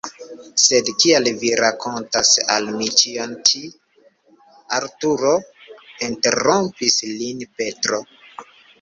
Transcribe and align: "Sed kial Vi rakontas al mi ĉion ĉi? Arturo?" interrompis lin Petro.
"Sed 0.61 0.87
kial 1.03 1.29
Vi 1.43 1.51
rakontas 1.59 2.31
al 2.55 2.71
mi 2.79 2.89
ĉion 3.03 3.37
ĉi? 3.51 3.63
Arturo?" 4.81 5.37
interrompis 6.11 7.01
lin 7.17 7.49
Petro. 7.63 8.05